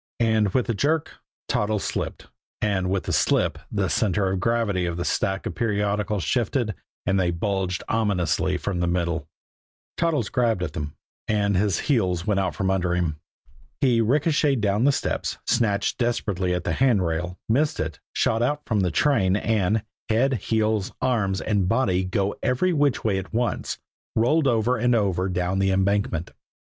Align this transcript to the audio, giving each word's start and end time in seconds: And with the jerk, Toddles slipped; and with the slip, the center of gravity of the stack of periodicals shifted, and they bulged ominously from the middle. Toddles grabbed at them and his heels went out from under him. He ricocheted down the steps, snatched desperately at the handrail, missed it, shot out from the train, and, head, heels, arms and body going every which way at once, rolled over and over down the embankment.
And 0.19 0.51
with 0.55 0.65
the 0.65 0.73
jerk, 0.73 1.17
Toddles 1.47 1.83
slipped; 1.83 2.25
and 2.59 2.89
with 2.89 3.03
the 3.03 3.13
slip, 3.13 3.59
the 3.71 3.87
center 3.87 4.31
of 4.31 4.39
gravity 4.39 4.87
of 4.87 4.97
the 4.97 5.05
stack 5.05 5.45
of 5.45 5.53
periodicals 5.53 6.23
shifted, 6.23 6.73
and 7.05 7.19
they 7.19 7.29
bulged 7.29 7.83
ominously 7.87 8.57
from 8.57 8.79
the 8.79 8.87
middle. 8.87 9.27
Toddles 9.97 10.29
grabbed 10.29 10.63
at 10.63 10.73
them 10.73 10.95
and 11.27 11.55
his 11.55 11.81
heels 11.81 12.25
went 12.25 12.39
out 12.39 12.55
from 12.55 12.71
under 12.71 12.95
him. 12.95 13.17
He 13.79 14.01
ricocheted 14.01 14.59
down 14.59 14.85
the 14.85 14.91
steps, 14.91 15.37
snatched 15.45 15.99
desperately 15.99 16.51
at 16.55 16.63
the 16.63 16.71
handrail, 16.73 17.37
missed 17.47 17.79
it, 17.79 17.99
shot 18.11 18.41
out 18.41 18.63
from 18.65 18.79
the 18.79 18.89
train, 18.89 19.35
and, 19.35 19.83
head, 20.09 20.33
heels, 20.49 20.91
arms 20.99 21.41
and 21.41 21.69
body 21.69 22.03
going 22.05 22.39
every 22.41 22.73
which 22.73 23.03
way 23.03 23.19
at 23.19 23.31
once, 23.35 23.77
rolled 24.15 24.47
over 24.47 24.77
and 24.77 24.95
over 24.95 25.29
down 25.29 25.59
the 25.59 25.69
embankment. 25.69 26.31